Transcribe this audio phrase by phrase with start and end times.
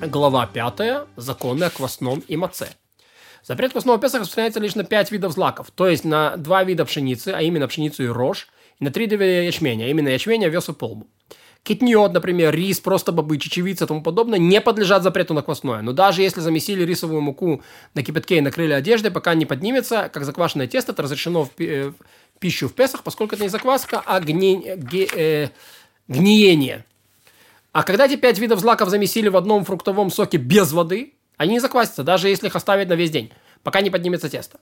[0.00, 1.06] Глава 5.
[1.16, 2.68] Законы о квасном и маце.
[3.42, 7.28] Запрет квасного Песаха распространяется лишь на 5 видов злаков, то есть на 2 вида пшеницы,
[7.28, 8.48] а именно пшеницу и рожь,
[8.78, 11.06] и на 3 вида ячменя, а именно ячмень, овес и полбу.
[11.62, 15.80] Китниот, например, рис, просто бобы, чечевица и тому подобное не подлежат запрету на квасное.
[15.80, 17.62] Но даже если замесили рисовую муку
[17.94, 21.92] на кипятке и накрыли одеждой, пока не поднимется, как заквашенное тесто, это разрешено в э,
[22.38, 24.74] пищу в Песах, поскольку это не закваска, а гни...
[24.76, 25.08] ге...
[25.14, 25.48] э...
[26.06, 26.84] гниение.
[27.76, 31.60] А когда эти пять видов злаков замесили в одном фруктовом соке без воды, они не
[31.60, 33.30] заквасятся, даже если их оставить на весь день,
[33.62, 34.60] пока не поднимется тесто.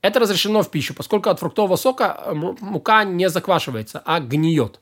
[0.00, 4.78] Это разрешено в пищу, поскольку от фруктового сока э, мука не заквашивается, а гниет.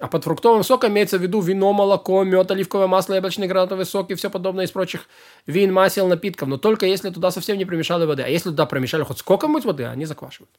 [0.00, 4.10] А под фруктовым соком имеется в виду вино, молоко, мед, оливковое масло, яблочный гранатовый сок
[4.10, 5.08] и все подобное из прочих
[5.46, 6.48] вин, масел, напитков.
[6.48, 8.22] Но только если туда совсем не примешали воды.
[8.22, 10.50] А если туда промешали хоть сколько-нибудь воды, они заквашивают.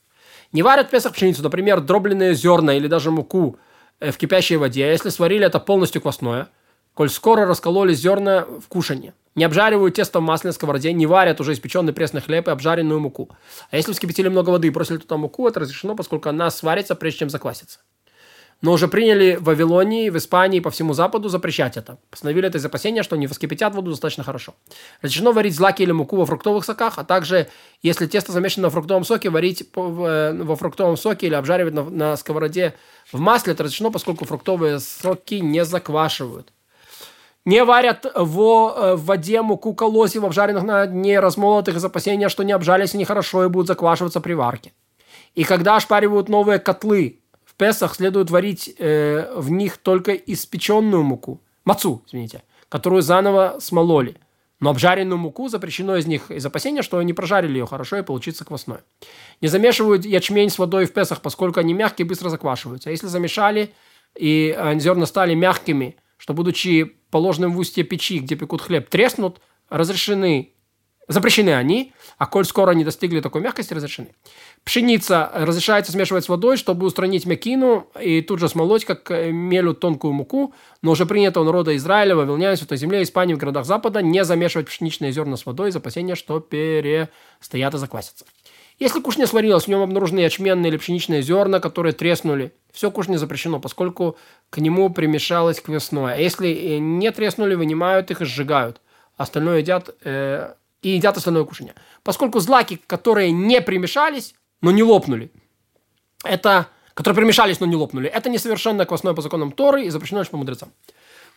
[0.52, 3.58] Не варят в Песах пшеницу, например, дробленные зерна или даже муку
[4.00, 4.86] в кипящей воде.
[4.86, 6.50] А если сварили это полностью квасное,
[6.94, 9.14] коль скоро раскололи зерна в кушанье.
[9.36, 13.30] Не обжаривают тесто в масляной сковороде, не варят уже испеченный пресный хлеб и обжаренную муку.
[13.72, 17.20] А если вскипятили много воды и бросили туда муку, это разрешено, поскольку она сварится, прежде
[17.20, 17.80] чем заквасится
[18.64, 21.98] но уже приняли в Вавилонии, в Испании, по всему Западу запрещать это.
[22.10, 24.56] Постановили это из опасения, что они вскипятят воду достаточно хорошо.
[25.02, 27.50] Разрешено варить злаки или муку во фруктовых соках, а также,
[27.82, 32.16] если тесто замешано на фруктовом соке, варить э, во фруктовом соке или обжаривать на, на
[32.16, 32.74] сковороде
[33.12, 33.52] в масле.
[33.52, 36.54] Это разрешено, поскольку фруктовые соки не заквашивают.
[37.44, 42.44] Не варят во, э, в воде муку колосьев, обжаренных на дне, размолотых из опасения, что
[42.44, 44.72] не обжались они хорошо и будут заквашиваться при варке.
[45.36, 47.20] И когда ошпаривают новые котлы,
[47.54, 54.18] в Песах следует варить э, в них только испеченную муку, мацу, извините, которую заново смололи.
[54.60, 58.46] Но обжаренную муку запрещено из них из опасения, что они прожарили ее хорошо и получится
[58.46, 58.80] квасной.
[59.42, 62.90] Не замешивают ячмень с водой в Песах, поскольку они мягкие и быстро заквашиваются.
[62.90, 63.72] А если замешали
[64.16, 69.42] и э, зерна стали мягкими, что, будучи положенным в устье печи, где пекут хлеб, треснут,
[69.70, 70.53] разрешены
[71.08, 74.16] Запрещены они, а коль скоро они достигли такой мягкости, разрешены.
[74.64, 79.82] Пшеница разрешается смешивать с водой, чтобы устранить мякину и тут же смолоть, как э, мелют
[79.82, 84.02] тонкую муку, но уже принято у народа Израиля, Вавилоняне, Святой Земле, Испании, в городах Запада
[84.02, 88.26] не замешивать пшеничные зерна с водой из опасения, что перестоят и заквасятся.
[88.80, 93.60] Если кушня сварилась, в нем обнаружены ячменные или пшеничные зерна, которые треснули, все кушня запрещено,
[93.60, 94.18] поскольку
[94.50, 96.16] к нему примешалось квасное.
[96.16, 98.80] А если э, не треснули, вынимают их и сжигают.
[99.18, 101.74] Остальное едят э, и едят остальное кушание.
[102.04, 105.32] Поскольку злаки, которые не примешались, но не лопнули,
[106.24, 110.30] это, которые примешались, но не лопнули, это несовершенно квасное по законам Торы и запрещено лишь
[110.30, 110.72] по мудрецам.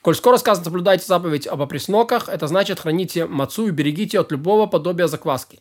[0.03, 4.67] Коль скоро сказано, соблюдайте заповедь об опресноках, это значит храните мацу и берегите от любого
[4.67, 5.61] подобия закваски.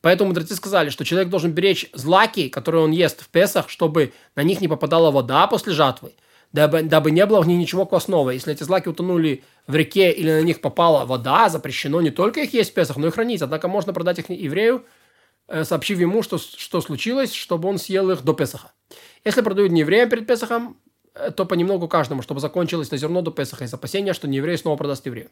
[0.00, 4.42] Поэтому мудрецы сказали, что человек должен беречь злаки, которые он ест в Песах, чтобы на
[4.42, 6.12] них не попадала вода после жатвы,
[6.52, 8.30] дабы, дабы не было в них ничего квасного.
[8.30, 12.52] Если эти злаки утонули в реке или на них попала вода, запрещено не только их
[12.52, 13.42] есть в Песах, но и хранить.
[13.42, 14.84] Однако можно продать их еврею,
[15.48, 18.72] э, сообщив ему, что, что случилось, чтобы он съел их до Песаха.
[19.24, 20.76] Если продают не евреям перед Песахом,
[21.14, 24.58] э, то понемногу каждому, чтобы закончилось на зерно до Песаха, из опасения, что не еврей
[24.58, 25.30] снова продаст еврею.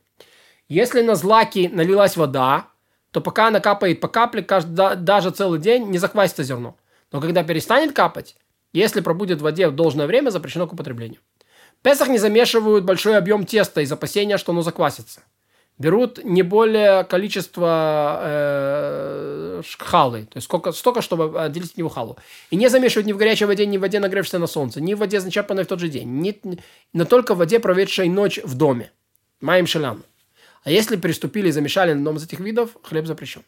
[0.68, 2.68] Если на злаки налилась вода,
[3.10, 6.76] то пока она капает по капле, каждый, даже целый день не заквасится зерно.
[7.10, 8.36] Но когда перестанет капать,
[8.72, 11.20] если пробудет в воде в должное время, запрещено к употреблению.
[11.82, 15.22] Песах не замешивают большой объем теста из опасения, что оно заквасится.
[15.78, 22.18] Берут не более количество э, халы, то есть сколько, столько, чтобы отделить от него халу.
[22.50, 24.98] И не замешивают ни в горячей воде, ни в воде, нагревшейся на солнце, ни в
[24.98, 26.38] воде, зачерпанной в тот же день, ни,
[26.92, 28.92] но только в воде, проведшей ночь в доме.
[29.40, 30.04] Маем шелям.
[30.64, 33.42] А если приступили и замешали на одном из этих видов, хлеб запрещен.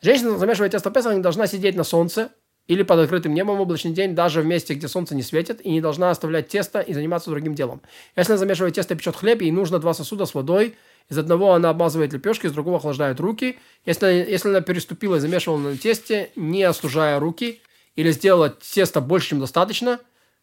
[0.00, 2.30] Женщина, замешивая тесто Песах, не должна сидеть на солнце
[2.66, 5.70] или под открытым небом в облачный день, даже в месте, где солнце не светит, и
[5.70, 7.82] не должна оставлять тесто и заниматься другим делом.
[8.16, 10.74] Если она замешивает тесто и печет хлеб, ей нужно два сосуда с водой.
[11.10, 13.58] Из одного она обмазывает лепешки, из другого охлаждает руки.
[13.84, 17.60] Если, если она переступила и замешивала на тесте, не остужая руки,
[17.96, 20.00] или сделала тесто больше, чем достаточно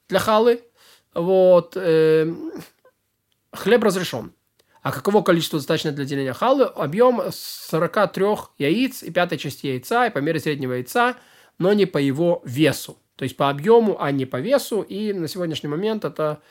[0.07, 0.61] для халы,
[1.15, 2.31] вот, э,
[3.51, 4.31] хлеб разрешен.
[4.83, 6.65] А каково количество достаточно для деления халы?
[6.65, 8.25] Объем 43
[8.59, 11.15] яиц и пятой части яйца, и по мере среднего яйца–
[11.61, 12.97] но не по его весу.
[13.15, 14.81] То есть по объему, а не по весу.
[14.81, 16.41] И на сегодняшний момент это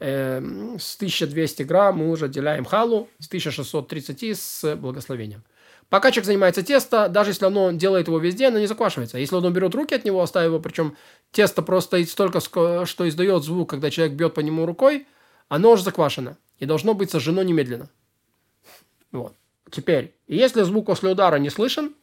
[0.00, 0.38] э,
[0.78, 5.44] с 1200 грамм мы уже отделяем халу, с 1630 с благословением.
[5.88, 9.18] Пока человек занимается тесто, даже если оно делает его везде, оно не заквашивается.
[9.18, 10.96] Если он берет руки от него, оставив его, причем
[11.30, 15.06] тесто просто столько, что издает звук, когда человек бьет по нему рукой,
[15.48, 16.36] оно уже заквашено.
[16.58, 17.88] И должно быть сожжено немедленно.
[19.12, 19.34] Вот.
[19.70, 21.94] Теперь, если звук после удара не слышен,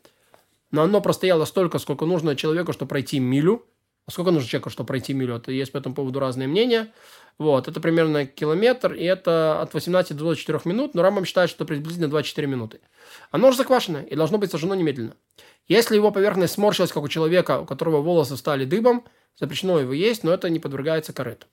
[0.74, 3.64] но оно простояло столько, сколько нужно человеку, чтобы пройти милю,
[4.08, 5.36] А сколько нужно человеку, чтобы пройти милю?
[5.36, 6.92] Это есть по этому поводу разные мнения.
[7.38, 11.64] Вот, это примерно километр, и это от 18 до 24 минут, но Рамбам считает, что
[11.66, 12.80] приблизительно 24 минуты.
[13.32, 15.16] Оно уже заквашено и должно быть сожжено немедленно.
[15.68, 19.06] Если его поверхность сморщилась, как у человека, у которого волосы стали дыбом,
[19.40, 21.46] запрещено его есть, но это не подвергается корыту.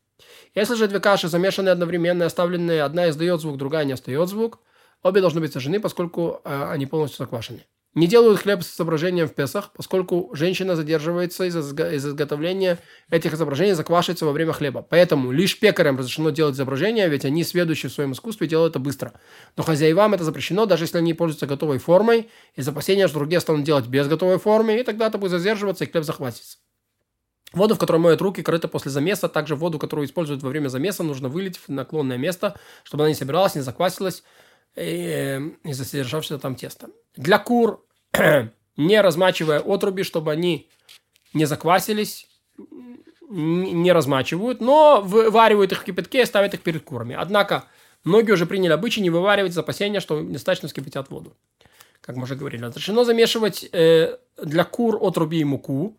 [0.54, 4.60] Если же две каши замешаны одновременно и оставленные, одна издает звук, другая не остает звук,
[5.02, 7.66] обе должны быть сожжены, поскольку э, они полностью заквашены.
[7.94, 12.78] Не делают хлеб с изображением в Песах, поскольку женщина задерживается из, из изготовления
[13.10, 14.86] этих изображений, заквашивается во время хлеба.
[14.88, 19.14] Поэтому лишь пекарям разрешено делать изображения, ведь они, сведущие в своем искусстве, делают это быстро.
[19.56, 23.64] Но хозяевам это запрещено, даже если они пользуются готовой формой, из опасения, что другие станут
[23.64, 26.58] делать без готовой формы, и тогда это будет задерживаться, и хлеб захватится.
[27.52, 29.28] Воду, в которой моют руки, крыто после замеса.
[29.28, 32.54] Также воду, которую используют во время замеса, нужно вылить в наклонное место,
[32.84, 34.22] чтобы она не собиралась, не заквасилась
[34.76, 36.88] э, из-за содержавшегося там теста.
[37.16, 37.84] Для кур,
[38.76, 40.68] не размачивая отруби, чтобы они
[41.32, 42.26] не заквасились,
[43.28, 47.16] не размачивают, но вываривают их в кипятке и ставят их перед курами.
[47.18, 47.64] Однако
[48.02, 51.36] многие уже приняли обычай не вываривать из опасения, что достаточно скипятят воду.
[52.00, 55.96] Как мы уже говорили, разрешено замешивать э, для кур отруби и муку,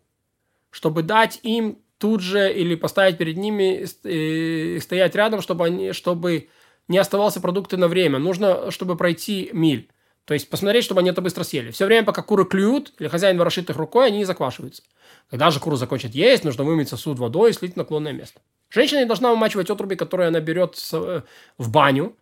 [0.70, 6.48] чтобы дать им тут же или поставить перед ними и стоять рядом, чтобы, они, чтобы
[6.88, 8.18] не оставался продукты на время.
[8.18, 9.90] Нужно, чтобы пройти миль.
[10.24, 11.70] То есть посмотреть, чтобы они это быстро съели.
[11.72, 14.82] Все время, пока куры клюют, или хозяин ворошит их рукой, они не заквашиваются.
[15.28, 18.40] Когда же куры закончат есть, нужно вымыть сосуд водой и слить наклонное место.
[18.70, 21.22] Женщина не должна вымачивать отруби, которые она берет э,
[21.58, 22.16] в баню,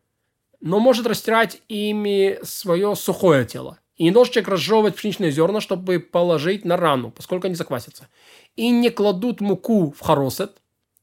[0.60, 3.78] но может растирать ими свое сухое тело.
[3.96, 8.08] И не должен человек разжевывать пшеничные зерна, чтобы положить на рану, поскольку они заквасятся.
[8.56, 10.56] И не кладут муку в хоросет,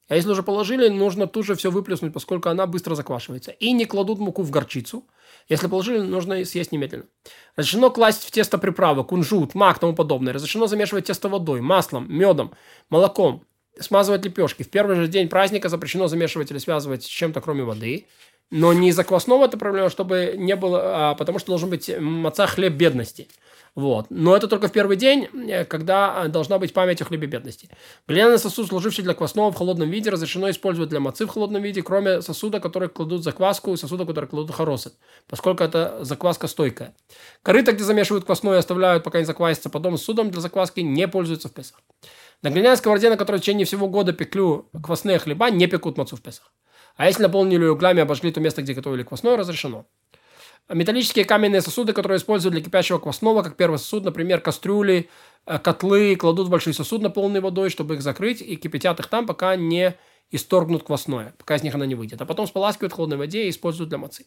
[0.08, 3.50] а если уже положили, нужно тут же все выплеснуть, поскольку она быстро заквашивается.
[3.50, 5.04] И не кладут муку в горчицу.
[5.48, 7.04] Если положили, нужно съесть немедленно.
[7.56, 10.32] Разрешено класть в тесто приправы, кунжут, мак тому подобное.
[10.32, 12.52] Разрешено замешивать тесто водой, маслом, медом,
[12.88, 13.42] молоком.
[13.78, 14.62] Смазывать лепешки.
[14.62, 18.06] В первый же день праздника запрещено замешивать или связывать с чем-то, кроме воды.
[18.50, 22.46] Но не из-за квасного это проблема, чтобы не было, а потому что должен быть маца
[22.46, 23.28] хлеб бедности.
[23.78, 24.06] Вот.
[24.10, 27.68] Но это только в первый день, э, когда э, должна быть память о хлебе бедности.
[28.08, 31.80] Глиняный сосуд, служивший для квасного в холодном виде, разрешено использовать для мацы в холодном виде,
[31.80, 34.94] кроме сосуда, который кладут закваску, и сосуда, который кладут хоросет,
[35.28, 36.92] поскольку это закваска стойкая.
[37.44, 41.46] Корыто, где замешивают квасное и оставляют, пока не заквасится, потом сосудом для закваски не пользуются
[41.46, 41.80] в Песах.
[42.42, 46.16] На глиняной сковороде, на которой в течение всего года пеклю квасные хлеба, не пекут мацу
[46.16, 46.50] в Песах.
[46.96, 49.86] А если наполнили углями и обожгли то место, где готовили квасное, разрешено.
[50.68, 55.08] Металлические каменные сосуды, которые используют для кипящего квасного, как первый сосуд, например, кастрюли,
[55.46, 59.26] э, котлы, кладут в большой сосуд, наполненный водой, чтобы их закрыть, и кипятят их там,
[59.26, 59.96] пока не
[60.30, 62.20] исторгнут квасное, пока из них она не выйдет.
[62.20, 64.26] А потом споласкивают в холодной воде и используют для мацы.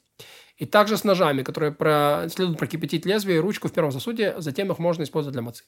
[0.57, 2.27] И также с ножами, которые про...
[2.29, 5.63] следует прокипятить лезвие и ручку в первом сосуде, затем их можно использовать для мацы.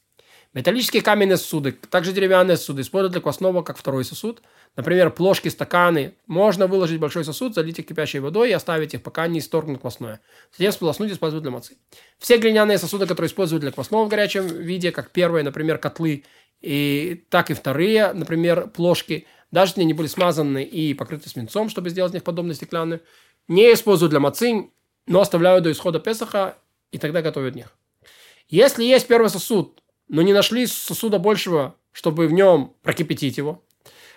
[0.53, 4.41] Металлические каменные сосуды, также деревянные сосуды, используют для квасного как второй сосуд.
[4.75, 6.15] Например, плошки, стаканы.
[6.27, 10.19] Можно выложить большой сосуд, залить их кипящей водой и оставить их, пока не исторгнут квасное.
[10.51, 11.77] Затем сполоснуть и использовать для мацы.
[12.19, 16.23] Все глиняные сосуды, которые используют для квасного в горячем виде, как первые, например, котлы,
[16.61, 21.91] и так и вторые, например, плошки, даже если они были смазаны и покрыты свинцом, чтобы
[21.91, 23.01] сделать из них подобные стеклянные,
[23.47, 24.71] не используют для мацы,
[25.05, 26.57] но оставляют до исхода Песаха
[26.91, 27.71] и тогда готовят них.
[28.49, 33.63] Если есть первый сосуд, но не нашли сосуда большего, чтобы в нем прокипятить его.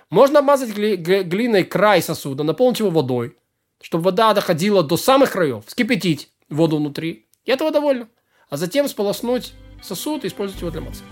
[0.09, 3.37] Можно обмазать гли- глиной край сосуда, наполнить его водой,
[3.83, 7.27] чтобы вода доходила до самых краев, вскипятить воду внутри.
[7.45, 8.09] И этого довольно.
[8.49, 11.03] А затем сполоснуть сосуд и использовать его для мацы.